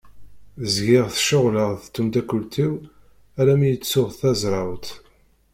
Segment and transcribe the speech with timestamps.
[0.73, 2.73] Zgiɣ ceɣleɣ d temddakelt-iw
[3.39, 4.87] alammi i ttuɣ tazrawt.